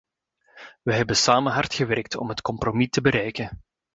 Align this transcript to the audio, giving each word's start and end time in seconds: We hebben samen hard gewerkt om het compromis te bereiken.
We 0.83 0.93
hebben 0.93 1.15
samen 1.15 1.51
hard 1.53 1.73
gewerkt 1.73 2.15
om 2.15 2.29
het 2.29 2.41
compromis 2.41 2.89
te 2.89 3.01
bereiken. 3.01 3.63